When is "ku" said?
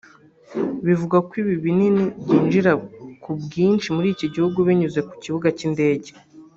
3.21-3.29, 5.07-5.13